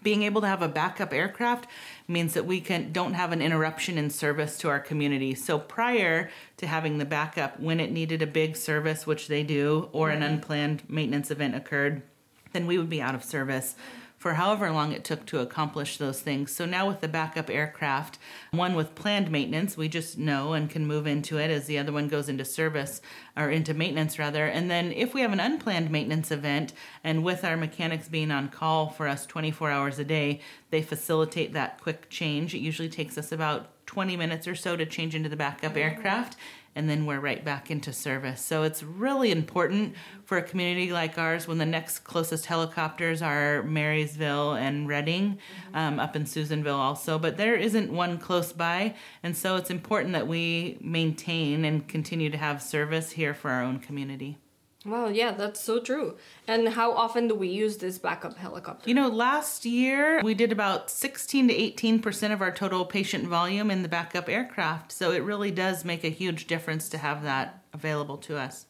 being 0.03 0.23
able 0.23 0.41
to 0.41 0.47
have 0.47 0.63
a 0.63 0.69
backup 0.69 1.13
aircraft 1.13 1.67
means 2.07 2.35
that 2.35 2.47
we 2.47 2.61
can 2.61 2.93
don't 2.93 3.15
have 3.15 3.33
an 3.33 3.43
interruption 3.43 3.99
in 3.99 4.11
service 4.11 4.57
to 4.59 4.69
our 4.69 4.79
community. 4.79 5.35
So 5.35 5.59
prior 5.59 6.31
to 6.59 6.67
having 6.67 6.99
the 6.99 7.05
backup, 7.05 7.59
when 7.59 7.81
it 7.81 7.91
needed 7.91 8.23
a 8.23 8.27
big 8.27 8.57
service, 8.57 9.07
which 9.07 9.27
they 9.27 9.43
do, 9.43 9.89
or 9.93 10.11
an 10.11 10.23
unplanned 10.23 10.89
maintenance 10.89 11.31
event 11.31 11.57
occurred, 11.57 12.03
then 12.53 12.67
we 12.67 12.79
would 12.79 12.89
be 12.89 13.03
out 13.03 13.15
of 13.17 13.25
service 13.25 13.75
for 14.17 14.35
however 14.35 14.71
long 14.71 14.93
it 14.93 15.05
took 15.05 15.27
to 15.27 15.41
accomplish 15.41 15.99
those 15.99 16.21
things. 16.21 16.51
So 16.51 16.65
now 16.65 16.89
with 16.89 17.01
the 17.01 17.09
backup 17.09 17.51
aircraft, 17.51 18.19
one 18.51 18.75
with 18.75 18.95
planned 18.95 19.31
maintenance, 19.31 19.77
we 19.77 19.89
just 19.89 20.19
know 20.19 20.55
and 20.55 20.71
can 20.71 20.87
move 20.87 21.07
into 21.07 21.39
it 21.39 21.51
as 21.51 21.67
the 21.67 21.79
other 21.79 21.93
one 21.93 22.09
goes 22.09 22.29
into 22.29 22.45
service 22.45 23.01
or 23.37 23.51
into 23.51 23.75
maintenance 23.75 24.19
rather. 24.19 24.47
And 24.47 24.71
then 24.71 24.93
if 24.93 25.13
we 25.13 25.21
have 25.21 25.33
an 25.33 25.41
unplanned 25.41 25.91
maintenance 25.91 26.31
event 26.31 26.73
and 27.05 27.25
with 27.25 27.45
our 27.45 27.57
mechanics 27.57 28.09
being 28.09 28.31
on 28.31 28.49
call 28.49 28.89
for 28.89 29.07
us 29.07 29.27
24 29.27 29.71
hours 29.71 29.99
a 29.99 30.05
day, 30.05 30.41
they 30.71 30.83
facilitate 30.83 31.53
that 31.53 31.81
quick 31.81 32.09
change. 32.09 32.55
It 32.55 32.59
usually 32.59 32.89
takes 32.89 33.19
us 33.19 33.33
about 33.33 33.87
20 33.87 34.17
minutes 34.17 34.49
or 34.49 34.55
so 34.55 34.77
to 34.77 34.87
change 34.87 35.15
into 35.15 35.29
the 35.29 35.37
backup 35.37 35.73
mm-hmm. 35.73 35.79
aircraft 35.79 36.37
and 36.77 36.89
then 36.89 37.07
we're 37.07 37.19
right 37.19 37.45
back 37.45 37.71
into 37.71 37.93
service. 37.93 38.41
So 38.41 38.63
it's 38.63 38.83
really 38.83 39.33
important 39.33 39.97
for 40.25 40.37
a 40.37 40.43
community 40.43 40.93
like 40.93 41.19
ours 41.19 41.49
when 41.49 41.59
the 41.59 41.67
next 41.67 42.01
closest 42.01 42.47
helicopters 42.47 43.23
are 43.23 43.63
Marysville 43.63 44.53
and 44.53 44.87
Redding, 44.87 45.39
um, 45.73 45.99
up 45.99 46.15
in 46.15 46.27
Susanville 46.27 46.77
also, 46.77 47.19
but 47.19 47.39
there 47.39 47.57
isn't 47.57 47.91
one 47.91 48.19
close 48.19 48.53
by. 48.53 48.95
And 49.23 49.35
so 49.35 49.57
it's 49.57 49.71
important 49.71 50.13
that 50.13 50.29
we 50.29 50.79
maintain 50.83 51.65
and 51.65 51.89
continue 51.89 52.31
to 52.31 52.37
have 52.37 52.63
service 52.63 53.13
here 53.13 53.33
for 53.33 53.51
our 53.51 53.63
own 53.63 53.79
community. 53.79 54.37
Wow, 54.87 55.09
yeah, 55.09 55.33
that's 55.33 55.61
so 55.61 55.81
true. 55.81 56.17
And 56.47 56.69
how 56.69 56.93
often 56.93 57.27
do 57.27 57.35
we 57.35 57.49
use 57.49 57.79
this 57.79 57.99
backup 57.99 58.37
helicopter? 58.37 58.89
You 58.89 58.95
know, 58.95 59.09
last 59.09 59.65
year 59.65 60.23
we 60.23 60.35
did 60.35 60.53
about 60.53 60.91
16 60.91 61.49
to 61.49 61.55
18% 61.55 62.33
of 62.33 62.41
our 62.41 62.53
total 62.53 62.85
patient 62.85 63.27
volume 63.27 63.71
in 63.71 63.83
the 63.83 63.89
backup 63.89 64.29
aircraft. 64.29 64.93
So 64.93 65.11
it 65.11 65.25
really 65.25 65.51
does 65.51 65.85
make 65.85 66.05
a 66.05 66.09
huge 66.09 66.47
difference 66.47 66.89
to 66.91 66.99
have 66.99 67.25
that 67.25 67.65
available 67.73 68.17
to 68.19 68.37
us. 68.37 68.67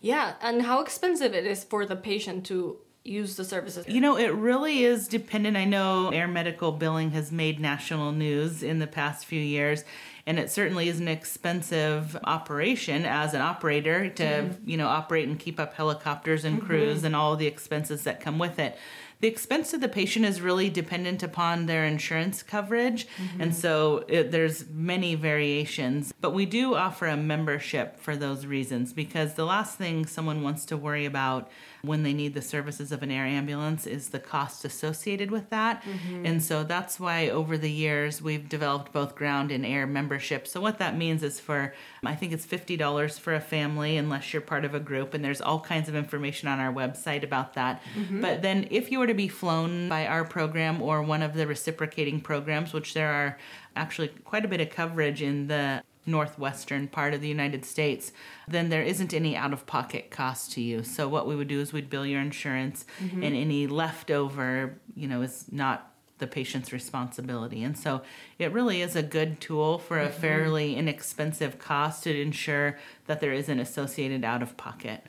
Yeah, 0.00 0.34
and 0.40 0.62
how 0.62 0.80
expensive 0.80 1.34
it 1.34 1.46
is 1.46 1.62
for 1.62 1.84
the 1.86 1.96
patient 1.96 2.46
to 2.46 2.78
use 3.04 3.36
the 3.36 3.44
services? 3.44 3.86
You 3.88 4.00
know, 4.00 4.16
it 4.16 4.32
really 4.32 4.84
is 4.84 5.08
dependent. 5.08 5.56
I 5.56 5.64
know 5.64 6.10
air 6.10 6.28
medical 6.28 6.72
billing 6.72 7.10
has 7.10 7.32
made 7.32 7.60
national 7.60 8.12
news 8.12 8.62
in 8.62 8.78
the 8.78 8.86
past 8.86 9.26
few 9.26 9.40
years 9.40 9.84
and 10.26 10.38
it 10.38 10.50
certainly 10.50 10.88
is 10.88 11.00
an 11.00 11.08
expensive 11.08 12.16
operation 12.24 13.04
as 13.04 13.34
an 13.34 13.40
operator 13.40 14.08
to 14.08 14.22
mm-hmm. 14.22 14.68
you 14.68 14.76
know 14.76 14.88
operate 14.88 15.28
and 15.28 15.38
keep 15.38 15.58
up 15.58 15.74
helicopters 15.74 16.44
and 16.44 16.62
crews 16.62 16.98
mm-hmm. 16.98 17.06
and 17.06 17.16
all 17.16 17.36
the 17.36 17.46
expenses 17.46 18.04
that 18.04 18.20
come 18.20 18.38
with 18.38 18.58
it 18.58 18.76
the 19.20 19.28
expense 19.28 19.70
to 19.70 19.78
the 19.78 19.88
patient 19.88 20.24
is 20.24 20.40
really 20.40 20.68
dependent 20.68 21.22
upon 21.22 21.66
their 21.66 21.84
insurance 21.84 22.42
coverage 22.42 23.06
mm-hmm. 23.06 23.40
and 23.40 23.54
so 23.54 24.04
it, 24.08 24.30
there's 24.30 24.68
many 24.68 25.14
variations 25.14 26.12
but 26.20 26.32
we 26.32 26.46
do 26.46 26.74
offer 26.74 27.06
a 27.06 27.16
membership 27.16 27.98
for 27.98 28.16
those 28.16 28.46
reasons 28.46 28.92
because 28.92 29.34
the 29.34 29.44
last 29.44 29.76
thing 29.78 30.06
someone 30.06 30.42
wants 30.42 30.64
to 30.64 30.76
worry 30.76 31.04
about 31.04 31.50
when 31.82 32.04
they 32.04 32.12
need 32.12 32.34
the 32.34 32.42
services 32.42 32.92
of 32.92 33.02
an 33.02 33.10
air 33.10 33.24
ambulance 33.24 33.86
is 33.86 34.10
the 34.10 34.20
cost 34.20 34.64
associated 34.64 35.30
with 35.30 35.50
that. 35.50 35.82
Mm-hmm. 35.82 36.26
And 36.26 36.42
so 36.42 36.62
that's 36.62 37.00
why 37.00 37.28
over 37.28 37.58
the 37.58 37.70
years 37.70 38.22
we've 38.22 38.48
developed 38.48 38.92
both 38.92 39.16
ground 39.16 39.50
and 39.50 39.66
air 39.66 39.86
membership. 39.86 40.46
So 40.46 40.60
what 40.60 40.78
that 40.78 40.96
means 40.96 41.22
is 41.24 41.40
for 41.40 41.74
I 42.04 42.14
think 42.14 42.32
it's 42.32 42.46
$50 42.46 43.18
for 43.18 43.34
a 43.34 43.40
family 43.40 43.96
unless 43.96 44.32
you're 44.32 44.42
part 44.42 44.64
of 44.64 44.74
a 44.74 44.80
group 44.80 45.12
and 45.12 45.24
there's 45.24 45.40
all 45.40 45.60
kinds 45.60 45.88
of 45.88 45.96
information 45.96 46.48
on 46.48 46.60
our 46.60 46.72
website 46.72 47.24
about 47.24 47.54
that. 47.54 47.82
Mm-hmm. 47.96 48.20
But 48.20 48.42
then 48.42 48.68
if 48.70 48.92
you 48.92 49.00
were 49.00 49.08
to 49.08 49.14
be 49.14 49.28
flown 49.28 49.88
by 49.88 50.06
our 50.06 50.24
program 50.24 50.80
or 50.80 51.02
one 51.02 51.22
of 51.22 51.34
the 51.34 51.46
reciprocating 51.46 52.20
programs, 52.20 52.72
which 52.72 52.94
there 52.94 53.12
are 53.12 53.38
actually 53.74 54.08
quite 54.24 54.44
a 54.44 54.48
bit 54.48 54.60
of 54.60 54.70
coverage 54.70 55.22
in 55.22 55.48
the 55.48 55.82
northwestern 56.06 56.88
part 56.88 57.14
of 57.14 57.20
the 57.20 57.28
United 57.28 57.64
States, 57.64 58.12
then 58.48 58.68
there 58.68 58.82
isn't 58.82 59.14
any 59.14 59.36
out 59.36 59.52
of 59.52 59.66
pocket 59.66 60.10
cost 60.10 60.52
to 60.52 60.60
you. 60.60 60.82
So 60.82 61.08
what 61.08 61.26
we 61.26 61.36
would 61.36 61.48
do 61.48 61.60
is 61.60 61.72
we'd 61.72 61.90
bill 61.90 62.06
your 62.06 62.20
insurance 62.20 62.84
mm-hmm. 63.00 63.22
and 63.22 63.36
any 63.36 63.66
leftover, 63.66 64.80
you 64.94 65.06
know, 65.06 65.22
is 65.22 65.46
not 65.50 65.92
the 66.18 66.26
patient's 66.26 66.72
responsibility. 66.72 67.62
And 67.64 67.76
so 67.76 68.02
it 68.38 68.52
really 68.52 68.80
is 68.80 68.94
a 68.94 69.02
good 69.02 69.40
tool 69.40 69.78
for 69.78 70.00
a 70.00 70.08
mm-hmm. 70.08 70.20
fairly 70.20 70.76
inexpensive 70.76 71.58
cost 71.58 72.04
to 72.04 72.20
ensure 72.20 72.78
that 73.06 73.20
there 73.20 73.32
isn't 73.32 73.58
associated 73.58 74.24
out 74.24 74.42
of 74.42 74.56
pocket. 74.56 75.06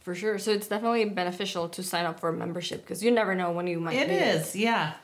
For 0.00 0.14
sure. 0.14 0.38
So 0.38 0.52
it's 0.52 0.68
definitely 0.68 1.04
beneficial 1.06 1.68
to 1.68 1.82
sign 1.82 2.06
up 2.06 2.18
for 2.18 2.28
a 2.28 2.32
membership 2.32 2.82
because 2.82 3.04
you 3.04 3.10
never 3.10 3.34
know 3.34 3.52
when 3.52 3.66
you 3.66 3.78
might 3.78 3.94
It 3.94 4.10
is, 4.10 4.54
it. 4.54 4.60
yeah. 4.60 4.94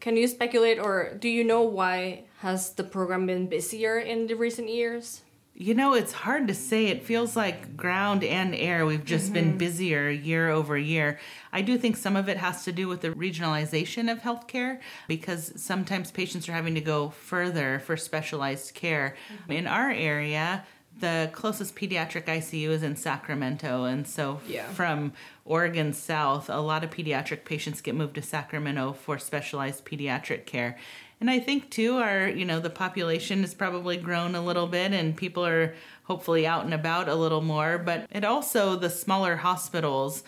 Can 0.00 0.16
you 0.16 0.28
speculate 0.28 0.78
or 0.78 1.14
do 1.18 1.28
you 1.28 1.44
know 1.44 1.62
why 1.62 2.24
has 2.38 2.70
the 2.70 2.84
program 2.84 3.26
been 3.26 3.48
busier 3.48 3.98
in 3.98 4.26
the 4.26 4.34
recent 4.34 4.68
years? 4.68 5.22
You 5.58 5.72
know, 5.72 5.94
it's 5.94 6.12
hard 6.12 6.48
to 6.48 6.54
say. 6.54 6.88
It 6.88 7.02
feels 7.02 7.34
like 7.34 7.78
ground 7.78 8.22
and 8.22 8.54
air, 8.54 8.84
we've 8.84 9.06
just 9.06 9.26
mm-hmm. 9.26 9.34
been 9.34 9.58
busier 9.58 10.10
year 10.10 10.50
over 10.50 10.76
year. 10.76 11.18
I 11.50 11.62
do 11.62 11.78
think 11.78 11.96
some 11.96 12.14
of 12.14 12.28
it 12.28 12.36
has 12.36 12.62
to 12.64 12.72
do 12.72 12.88
with 12.88 13.00
the 13.00 13.12
regionalization 13.12 14.12
of 14.12 14.18
healthcare 14.18 14.80
because 15.08 15.54
sometimes 15.56 16.10
patients 16.10 16.46
are 16.46 16.52
having 16.52 16.74
to 16.74 16.82
go 16.82 17.08
further 17.08 17.78
for 17.78 17.96
specialized 17.96 18.74
care. 18.74 19.16
Mm-hmm. 19.32 19.52
In 19.52 19.66
our 19.66 19.90
area, 19.90 20.66
the 20.98 21.30
closest 21.32 21.76
pediatric 21.76 22.24
ICU 22.24 22.68
is 22.68 22.82
in 22.82 22.96
Sacramento. 22.96 23.84
And 23.84 24.06
so 24.06 24.40
yeah. 24.46 24.66
from 24.72 25.12
Oregon 25.44 25.92
South, 25.92 26.48
a 26.48 26.60
lot 26.60 26.84
of 26.84 26.90
pediatric 26.90 27.44
patients 27.44 27.80
get 27.80 27.94
moved 27.94 28.14
to 28.14 28.22
Sacramento 28.22 28.94
for 28.94 29.18
specialized 29.18 29.84
pediatric 29.84 30.46
care. 30.46 30.78
And 31.20 31.30
I 31.30 31.38
think 31.38 31.70
too 31.70 31.96
our, 31.96 32.28
you 32.28 32.44
know, 32.44 32.60
the 32.60 32.70
population 32.70 33.40
has 33.40 33.54
probably 33.54 33.96
grown 33.96 34.34
a 34.34 34.44
little 34.44 34.66
bit 34.66 34.92
and 34.92 35.16
people 35.16 35.44
are 35.44 35.74
hopefully 36.04 36.46
out 36.46 36.64
and 36.64 36.74
about 36.74 37.08
a 37.08 37.14
little 37.14 37.42
more, 37.42 37.78
but 37.78 38.06
it 38.10 38.24
also 38.24 38.76
the 38.76 38.90
smaller 38.90 39.36
hospitals 39.36 40.22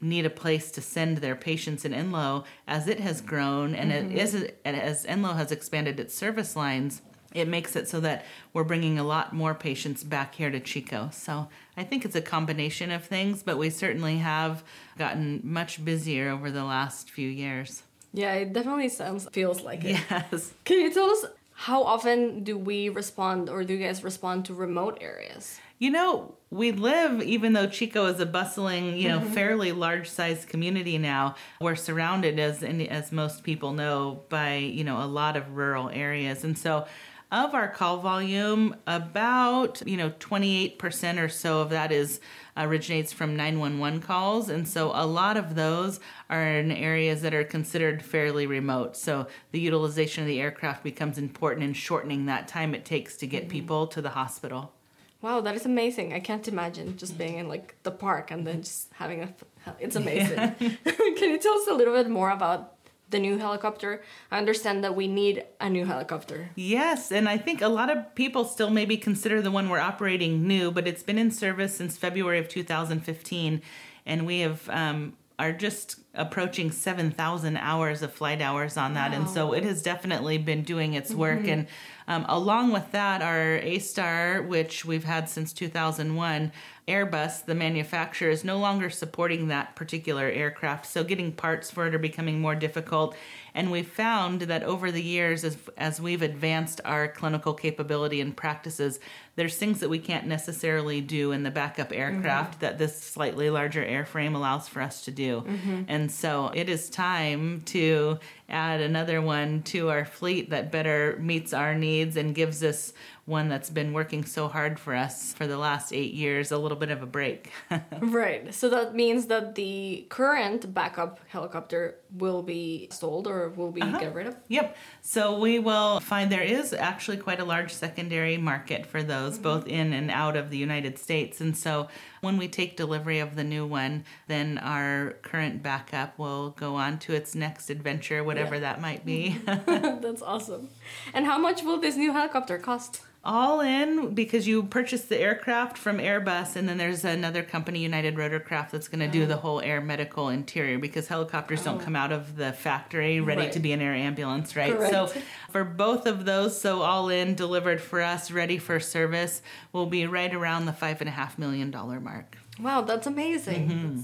need 0.00 0.26
a 0.26 0.30
place 0.30 0.70
to 0.70 0.82
send 0.82 1.18
their 1.18 1.36
patients 1.36 1.84
in 1.84 1.92
Enloe 1.92 2.44
as 2.66 2.88
it 2.88 3.00
has 3.00 3.20
grown 3.20 3.74
and 3.74 3.90
mm-hmm. 3.90 4.12
it 4.12 4.18
is 4.18 4.50
as 4.64 5.06
Enloe 5.06 5.36
has 5.36 5.50
expanded 5.50 5.98
its 5.98 6.14
service 6.14 6.56
lines 6.56 7.00
it 7.34 7.48
makes 7.48 7.74
it 7.76 7.88
so 7.88 8.00
that 8.00 8.24
we're 8.52 8.64
bringing 8.64 8.98
a 8.98 9.04
lot 9.04 9.32
more 9.32 9.54
patients 9.54 10.04
back 10.04 10.36
here 10.36 10.50
to 10.50 10.60
Chico. 10.60 11.10
So 11.12 11.48
I 11.76 11.82
think 11.84 12.04
it's 12.04 12.14
a 12.14 12.22
combination 12.22 12.90
of 12.90 13.04
things, 13.04 13.42
but 13.42 13.58
we 13.58 13.70
certainly 13.70 14.18
have 14.18 14.62
gotten 14.96 15.40
much 15.42 15.84
busier 15.84 16.30
over 16.30 16.50
the 16.50 16.64
last 16.64 17.10
few 17.10 17.28
years. 17.28 17.82
Yeah, 18.12 18.32
it 18.34 18.52
definitely 18.52 18.88
sounds 18.88 19.28
feels 19.32 19.62
like 19.62 19.84
it. 19.84 20.00
Yes. 20.08 20.54
Can 20.64 20.80
you 20.80 20.94
tell 20.94 21.10
us 21.10 21.26
how 21.54 21.82
often 21.82 22.44
do 22.44 22.56
we 22.56 22.88
respond 22.88 23.50
or 23.50 23.64
do 23.64 23.74
you 23.74 23.84
guys 23.84 24.04
respond 24.04 24.44
to 24.46 24.54
remote 24.54 24.98
areas? 25.00 25.58
You 25.78 25.90
know, 25.90 26.34
we 26.50 26.70
live, 26.70 27.20
even 27.20 27.52
though 27.52 27.66
Chico 27.66 28.06
is 28.06 28.20
a 28.20 28.26
bustling, 28.26 28.96
you 28.96 29.08
know, 29.08 29.20
fairly 29.34 29.72
large 29.72 30.08
sized 30.08 30.48
community 30.48 30.98
now, 30.98 31.34
we're 31.60 31.74
surrounded, 31.74 32.38
as, 32.38 32.62
as 32.62 33.10
most 33.10 33.42
people 33.42 33.72
know, 33.72 34.22
by, 34.28 34.56
you 34.56 34.84
know, 34.84 35.02
a 35.02 35.06
lot 35.06 35.36
of 35.36 35.56
rural 35.56 35.90
areas. 35.90 36.44
And 36.44 36.56
so 36.56 36.86
of 37.34 37.52
our 37.52 37.68
call 37.68 37.98
volume, 37.98 38.76
about, 38.86 39.82
you 39.84 39.96
know, 39.96 40.10
28% 40.10 41.20
or 41.20 41.28
so 41.28 41.60
of 41.60 41.70
that 41.70 41.90
is 41.90 42.20
originates 42.56 43.12
from 43.12 43.34
911 43.34 44.00
calls. 44.00 44.48
And 44.48 44.68
so 44.68 44.92
a 44.94 45.04
lot 45.04 45.36
of 45.36 45.56
those 45.56 45.98
are 46.30 46.46
in 46.46 46.70
areas 46.70 47.22
that 47.22 47.34
are 47.34 47.42
considered 47.42 48.04
fairly 48.04 48.46
remote. 48.46 48.96
So 48.96 49.26
the 49.50 49.58
utilization 49.58 50.22
of 50.22 50.28
the 50.28 50.40
aircraft 50.40 50.84
becomes 50.84 51.18
important 51.18 51.64
in 51.64 51.72
shortening 51.72 52.26
that 52.26 52.46
time 52.46 52.72
it 52.72 52.84
takes 52.84 53.16
to 53.16 53.26
get 53.26 53.42
mm-hmm. 53.42 53.50
people 53.50 53.86
to 53.88 54.00
the 54.00 54.10
hospital. 54.10 54.72
Wow, 55.20 55.40
that 55.40 55.56
is 55.56 55.66
amazing. 55.66 56.12
I 56.12 56.20
can't 56.20 56.46
imagine 56.46 56.96
just 56.96 57.18
being 57.18 57.38
in 57.38 57.48
like 57.48 57.74
the 57.82 57.90
park 57.90 58.30
and 58.30 58.46
then 58.46 58.62
just 58.62 58.92
having 58.92 59.22
a 59.22 59.34
it's 59.80 59.96
amazing. 59.96 60.36
Yeah. 60.36 60.52
Can 60.84 61.30
you 61.30 61.38
tell 61.38 61.54
us 61.54 61.66
a 61.66 61.74
little 61.74 61.94
bit 61.94 62.08
more 62.08 62.30
about 62.30 62.73
the 63.14 63.20
new 63.20 63.38
helicopter. 63.38 64.02
I 64.32 64.38
understand 64.38 64.82
that 64.82 64.96
we 64.96 65.06
need 65.06 65.44
a 65.60 65.70
new 65.70 65.86
helicopter. 65.86 66.50
Yes, 66.56 67.12
and 67.12 67.28
I 67.28 67.38
think 67.38 67.62
a 67.62 67.68
lot 67.68 67.88
of 67.88 68.12
people 68.16 68.44
still 68.44 68.70
maybe 68.70 68.96
consider 68.96 69.40
the 69.40 69.52
one 69.52 69.70
we're 69.70 69.78
operating 69.78 70.48
new, 70.48 70.72
but 70.72 70.88
it's 70.88 71.04
been 71.04 71.16
in 71.16 71.30
service 71.30 71.76
since 71.76 71.96
February 71.96 72.40
of 72.40 72.48
2015, 72.48 73.62
and 74.04 74.26
we 74.26 74.40
have 74.40 74.68
um, 74.68 75.16
are 75.38 75.52
just 75.52 76.00
approaching 76.14 76.72
7,000 76.72 77.56
hours 77.56 78.02
of 78.02 78.12
flight 78.12 78.40
hours 78.40 78.76
on 78.76 78.94
that. 78.94 79.12
Wow. 79.12 79.18
And 79.18 79.30
so 79.30 79.52
it 79.52 79.62
has 79.62 79.80
definitely 79.80 80.38
been 80.38 80.62
doing 80.62 80.94
its 80.94 81.14
work. 81.14 81.40
Mm-hmm. 81.40 81.48
And 81.48 81.66
um, 82.06 82.26
along 82.28 82.72
with 82.72 82.92
that, 82.92 83.22
our 83.22 83.56
A 83.56 83.78
Star, 83.78 84.42
which 84.42 84.84
we've 84.84 85.04
had 85.04 85.28
since 85.28 85.52
2001, 85.52 86.52
Airbus, 86.86 87.46
the 87.46 87.54
manufacturer, 87.54 88.28
is 88.28 88.44
no 88.44 88.58
longer 88.58 88.90
supporting 88.90 89.48
that 89.48 89.74
particular 89.74 90.26
aircraft. 90.26 90.84
So 90.84 91.02
getting 91.02 91.32
parts 91.32 91.70
for 91.70 91.86
it 91.86 91.94
are 91.94 91.98
becoming 91.98 92.42
more 92.42 92.54
difficult. 92.54 93.16
And 93.54 93.70
we've 93.70 93.88
found 93.88 94.42
that 94.42 94.62
over 94.64 94.92
the 94.92 95.02
years, 95.02 95.44
as, 95.44 95.56
as 95.78 95.98
we've 95.98 96.20
advanced 96.20 96.82
our 96.84 97.08
clinical 97.08 97.54
capability 97.54 98.20
and 98.20 98.36
practices, 98.36 99.00
there's 99.36 99.56
things 99.56 99.80
that 99.80 99.88
we 99.88 99.98
can't 99.98 100.26
necessarily 100.26 101.00
do 101.00 101.32
in 101.32 101.42
the 101.42 101.50
backup 101.50 101.90
aircraft 101.90 102.54
mm-hmm. 102.54 102.60
that 102.60 102.78
this 102.78 103.00
slightly 103.00 103.48
larger 103.48 103.82
airframe 103.82 104.34
allows 104.34 104.68
for 104.68 104.82
us 104.82 105.04
to 105.06 105.10
do. 105.10 105.40
Mm-hmm. 105.40 105.82
And 105.88 106.12
so 106.12 106.50
it 106.54 106.68
is 106.68 106.90
time 106.90 107.62
to 107.66 108.18
add 108.48 108.80
another 108.82 109.22
one 109.22 109.62
to 109.62 109.88
our 109.88 110.04
fleet 110.04 110.50
that 110.50 110.70
better 110.70 111.16
meets 111.18 111.54
our 111.54 111.74
needs 111.74 111.93
and 112.02 112.34
gives 112.34 112.62
us 112.62 112.92
one 113.26 113.48
that's 113.48 113.70
been 113.70 113.92
working 113.92 114.24
so 114.24 114.48
hard 114.48 114.78
for 114.78 114.94
us 114.94 115.32
for 115.32 115.46
the 115.46 115.56
last 115.56 115.92
eight 115.92 116.12
years 116.12 116.52
a 116.52 116.58
little 116.58 116.76
bit 116.76 116.90
of 116.90 117.02
a 117.02 117.06
break. 117.06 117.50
right. 118.00 118.52
So 118.52 118.68
that 118.68 118.94
means 118.94 119.26
that 119.26 119.54
the 119.54 120.06
current 120.10 120.74
backup 120.74 121.20
helicopter 121.28 121.96
will 122.12 122.42
be 122.42 122.88
sold 122.90 123.26
or 123.26 123.48
will 123.48 123.70
be 123.70 123.80
uh-huh. 123.80 123.98
get 123.98 124.14
rid 124.14 124.26
of? 124.26 124.36
Yep. 124.48 124.76
So 125.00 125.38
we 125.38 125.58
will 125.58 126.00
find 126.00 126.30
there 126.30 126.42
is 126.42 126.74
actually 126.74 127.16
quite 127.16 127.40
a 127.40 127.44
large 127.44 127.72
secondary 127.72 128.36
market 128.36 128.84
for 128.84 129.02
those, 129.02 129.34
mm-hmm. 129.34 129.42
both 129.42 129.66
in 129.66 129.92
and 129.92 130.10
out 130.10 130.36
of 130.36 130.50
the 130.50 130.58
United 130.58 130.98
States. 130.98 131.40
And 131.40 131.56
so 131.56 131.88
when 132.24 132.36
we 132.36 132.48
take 132.48 132.76
delivery 132.76 133.20
of 133.20 133.36
the 133.36 133.44
new 133.44 133.66
one, 133.66 134.04
then 134.26 134.58
our 134.58 135.16
current 135.22 135.62
backup 135.62 136.18
will 136.18 136.50
go 136.50 136.74
on 136.76 136.98
to 137.00 137.14
its 137.14 137.34
next 137.34 137.70
adventure, 137.70 138.24
whatever 138.24 138.56
yeah. 138.56 138.62
that 138.62 138.80
might 138.80 139.04
be. 139.06 139.38
That's 139.46 140.22
awesome. 140.22 140.70
And 141.12 141.26
how 141.26 141.38
much 141.38 141.62
will 141.62 141.78
this 141.78 141.96
new 141.96 142.12
helicopter 142.12 142.58
cost? 142.58 143.02
all 143.24 143.60
in 143.60 144.14
because 144.14 144.46
you 144.46 144.62
purchase 144.62 145.02
the 145.02 145.18
aircraft 145.18 145.78
from 145.78 145.98
Airbus, 145.98 146.56
and 146.56 146.68
then 146.68 146.76
there's 146.76 147.04
another 147.04 147.42
company, 147.42 147.80
United 147.80 148.16
Rotorcraft, 148.16 148.70
that's 148.70 148.88
going 148.88 149.00
to 149.00 149.08
do 149.08 149.26
the 149.26 149.36
oh. 149.36 149.40
whole 149.40 149.60
air 149.60 149.80
medical 149.80 150.28
interior 150.28 150.78
because 150.78 151.08
helicopters 151.08 151.62
oh. 151.62 151.64
don't 151.64 151.80
come 151.80 151.96
out 151.96 152.12
of 152.12 152.36
the 152.36 152.52
factory 152.52 153.20
ready 153.20 153.42
right. 153.42 153.52
to 153.52 153.60
be 153.60 153.72
an 153.72 153.80
air 153.80 153.94
ambulance, 153.94 154.54
right? 154.56 154.76
Correct. 154.76 154.92
So 154.92 155.22
for 155.50 155.64
both 155.64 156.06
of 156.06 156.24
those, 156.24 156.60
so 156.60 156.82
all 156.82 157.08
in, 157.08 157.34
delivered 157.34 157.80
for 157.80 158.02
us, 158.02 158.30
ready 158.30 158.58
for 158.58 158.78
service, 158.78 159.40
will 159.72 159.86
be 159.86 160.06
right 160.06 160.32
around 160.32 160.66
the 160.66 160.72
five 160.72 161.00
and 161.00 161.08
a 161.08 161.12
half 161.12 161.38
million 161.38 161.70
dollar 161.70 162.00
mark. 162.00 162.13
Wow, 162.60 162.82
that's 162.82 163.06
amazing. 163.06 163.68
Mm-hmm. 163.68 164.00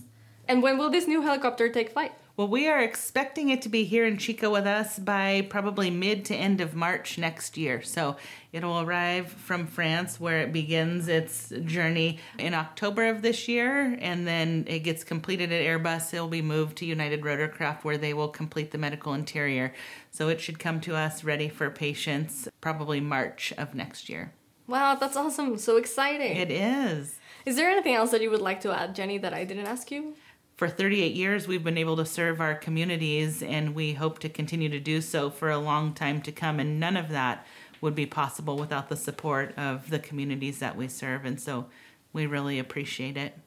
And 0.48 0.62
when 0.62 0.78
will 0.78 0.90
this 0.90 1.06
new 1.06 1.22
helicopter 1.22 1.68
take 1.68 1.90
flight? 1.90 2.12
Well, 2.36 2.48
we 2.48 2.68
are 2.68 2.80
expecting 2.80 3.50
it 3.50 3.60
to 3.62 3.68
be 3.68 3.84
here 3.84 4.06
in 4.06 4.16
Chico 4.16 4.50
with 4.50 4.66
us 4.66 4.98
by 4.98 5.46
probably 5.50 5.90
mid 5.90 6.24
to 6.24 6.34
end 6.34 6.62
of 6.62 6.74
March 6.74 7.18
next 7.18 7.58
year. 7.58 7.82
So 7.82 8.16
it'll 8.50 8.80
arrive 8.80 9.28
from 9.28 9.66
France 9.66 10.18
where 10.18 10.40
it 10.40 10.50
begins 10.50 11.06
its 11.06 11.50
journey 11.66 12.18
in 12.38 12.54
October 12.54 13.08
of 13.08 13.20
this 13.20 13.46
year. 13.46 13.94
And 14.00 14.26
then 14.26 14.64
it 14.66 14.80
gets 14.80 15.04
completed 15.04 15.52
at 15.52 15.62
Airbus. 15.62 16.14
It'll 16.14 16.28
be 16.28 16.40
moved 16.40 16.78
to 16.78 16.86
United 16.86 17.20
Rotorcraft 17.20 17.84
where 17.84 17.98
they 17.98 18.14
will 18.14 18.28
complete 18.28 18.70
the 18.70 18.78
medical 18.78 19.12
interior. 19.12 19.74
So 20.10 20.28
it 20.28 20.40
should 20.40 20.58
come 20.58 20.80
to 20.80 20.96
us 20.96 21.22
ready 21.22 21.50
for 21.50 21.68
patients 21.68 22.48
probably 22.62 23.00
March 23.00 23.52
of 23.58 23.74
next 23.74 24.08
year. 24.08 24.32
Wow, 24.66 24.94
that's 24.94 25.16
awesome. 25.16 25.58
So 25.58 25.76
exciting. 25.76 26.36
It 26.36 26.50
is. 26.50 27.19
Is 27.46 27.56
there 27.56 27.70
anything 27.70 27.94
else 27.94 28.10
that 28.10 28.20
you 28.20 28.30
would 28.30 28.40
like 28.40 28.60
to 28.62 28.72
add, 28.72 28.94
Jenny, 28.94 29.18
that 29.18 29.34
I 29.34 29.44
didn't 29.44 29.66
ask 29.66 29.90
you? 29.90 30.14
for 30.60 30.68
38 30.68 31.14
years, 31.14 31.48
we've 31.48 31.64
been 31.64 31.78
able 31.78 31.96
to 31.96 32.04
serve 32.04 32.38
our 32.38 32.54
communities, 32.54 33.42
and 33.42 33.74
we 33.74 33.94
hope 33.94 34.18
to 34.18 34.28
continue 34.28 34.68
to 34.68 34.78
do 34.78 35.00
so 35.00 35.30
for 35.30 35.48
a 35.48 35.56
long 35.56 35.94
time 35.94 36.20
to 36.20 36.30
come. 36.30 36.60
And 36.60 36.78
none 36.78 36.98
of 36.98 37.08
that 37.08 37.46
would 37.80 37.94
be 37.94 38.04
possible 38.04 38.58
without 38.58 38.90
the 38.90 38.96
support 38.96 39.56
of 39.56 39.88
the 39.88 39.98
communities 39.98 40.58
that 40.58 40.76
we 40.76 40.86
serve. 40.86 41.24
And 41.24 41.40
so 41.40 41.64
we 42.12 42.26
really 42.26 42.58
appreciate 42.58 43.16
it. 43.16 43.38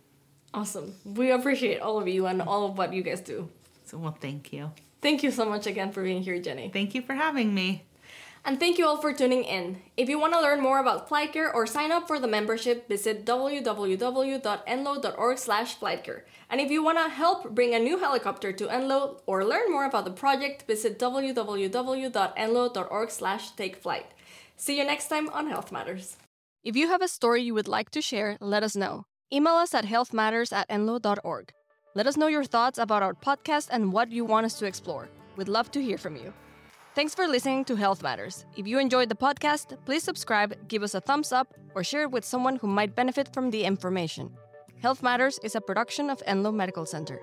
Awesome. 0.55 0.95
We 1.05 1.29
appreciate 1.29 1.81
all 1.81 1.99
of 1.99 2.07
you 2.07 2.25
and 2.25 2.41
all 2.41 2.65
of 2.65 2.79
what 2.79 2.93
you 2.93 3.03
guys 3.03 3.21
do. 3.21 3.47
So, 3.85 3.99
well, 3.99 4.17
thank 4.19 4.51
you. 4.51 4.71
Thank 4.99 5.21
you 5.21 5.29
so 5.29 5.45
much 5.45 5.67
again 5.67 5.91
for 5.91 6.01
being 6.01 6.23
here, 6.23 6.39
Jenny. 6.41 6.71
Thank 6.73 6.95
you 6.95 7.03
for 7.03 7.13
having 7.13 7.53
me. 7.53 7.85
And 8.45 8.59
thank 8.59 8.77
you 8.77 8.85
all 8.85 8.97
for 8.97 9.13
tuning 9.13 9.45
in. 9.45 9.81
If 9.95 10.09
you 10.09 10.19
want 10.19 10.33
to 10.33 10.41
learn 10.41 10.59
more 10.59 10.79
about 10.79 11.09
FlightCare 11.09 11.53
or 11.53 11.65
sign 11.65 11.93
up 11.93 12.07
for 12.07 12.19
the 12.19 12.27
membership, 12.27 12.89
visit 12.89 13.25
www.enloe.org 13.25 15.37
slash 15.37 15.79
FlightCare. 15.79 16.23
And 16.49 16.59
if 16.59 16.69
you 16.69 16.83
want 16.83 16.97
to 16.97 17.07
help 17.07 17.55
bring 17.55 17.73
a 17.73 17.79
new 17.79 17.99
helicopter 17.99 18.51
to 18.51 18.67
Enloe 18.67 19.21
or 19.25 19.45
learn 19.45 19.71
more 19.71 19.85
about 19.85 20.03
the 20.03 20.11
project, 20.11 20.67
visit 20.67 20.99
www.enloe.org 20.99 23.11
slash 23.11 23.53
takeflight. 23.53 24.07
See 24.57 24.77
you 24.77 24.83
next 24.83 25.07
time 25.07 25.29
on 25.29 25.47
Health 25.47 25.71
Matters. 25.71 26.17
If 26.65 26.75
you 26.75 26.87
have 26.87 27.01
a 27.01 27.07
story 27.07 27.43
you 27.43 27.53
would 27.53 27.69
like 27.69 27.91
to 27.91 28.01
share, 28.01 28.37
let 28.41 28.63
us 28.63 28.75
know. 28.75 29.05
Email 29.31 29.53
us 29.53 29.73
at 29.73 29.85
healthmatters 29.85 30.51
at 30.51 30.67
enloe.org. 30.67 31.53
Let 31.95 32.07
us 32.07 32.17
know 32.17 32.27
your 32.27 32.43
thoughts 32.43 32.77
about 32.77 33.03
our 33.03 33.13
podcast 33.13 33.69
and 33.71 33.93
what 33.93 34.11
you 34.11 34.25
want 34.25 34.45
us 34.45 34.59
to 34.59 34.65
explore. 34.65 35.07
We'd 35.37 35.47
love 35.47 35.71
to 35.71 35.81
hear 35.81 35.97
from 35.97 36.17
you. 36.17 36.33
Thanks 36.95 37.15
for 37.15 37.27
listening 37.27 37.65
to 37.65 37.75
Health 37.75 38.03
Matters. 38.03 38.45
If 38.55 38.67
you 38.67 38.77
enjoyed 38.77 39.09
the 39.09 39.15
podcast, 39.15 39.75
please 39.83 40.03
subscribe, 40.03 40.67
give 40.67 40.83
us 40.83 40.93
a 40.93 41.01
thumbs 41.01 41.31
up, 41.31 41.51
or 41.73 41.83
share 41.83 42.03
it 42.03 42.11
with 42.11 42.23
someone 42.23 42.57
who 42.57 42.67
might 42.67 42.95
benefit 42.95 43.33
from 43.33 43.49
the 43.49 43.63
information. 43.63 44.31
Health 44.79 45.01
Matters 45.01 45.39
is 45.41 45.55
a 45.55 45.61
production 45.61 46.11
of 46.11 46.21
Enloe 46.27 46.53
Medical 46.53 46.85
Center. 46.85 47.19